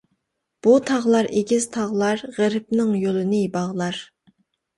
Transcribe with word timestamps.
بۇ 0.67 0.71
تاغلار 0.89 1.29
ئېگىز 1.41 1.67
تاغلار، 1.75 2.23
غېرىبنىڭ 2.39 2.97
يولىنى 3.03 3.43
باغلار. 3.59 4.03